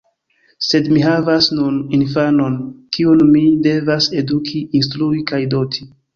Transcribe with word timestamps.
Sed 0.67 0.87
mi 0.93 1.03
havas 1.07 1.49
nun 1.57 1.77
infanon, 1.97 2.57
kiun 2.97 3.23
mi 3.35 3.43
devas 3.69 4.09
eduki, 4.25 4.65
instrui 4.83 5.23
kaj 5.35 5.45
doti. 5.55 5.89